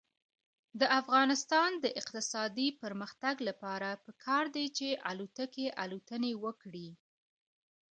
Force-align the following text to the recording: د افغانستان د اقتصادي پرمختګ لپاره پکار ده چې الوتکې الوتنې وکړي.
د 0.79 0.81
افغانستان 0.99 1.69
د 1.83 1.85
اقتصادي 2.01 2.67
پرمختګ 2.81 3.35
لپاره 3.49 3.89
پکار 4.05 4.45
ده 4.55 4.63
چې 4.77 4.87
الوتکې 5.11 5.65
الوتنې 5.83 6.33
وکړي. 6.43 6.89